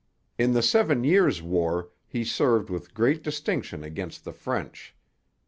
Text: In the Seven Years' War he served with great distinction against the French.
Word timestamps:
In 0.39 0.53
the 0.53 0.63
Seven 0.63 1.03
Years' 1.03 1.43
War 1.43 1.89
he 2.07 2.23
served 2.25 2.71
with 2.71 2.95
great 2.95 3.21
distinction 3.21 3.83
against 3.83 4.23
the 4.25 4.33
French. 4.33 4.95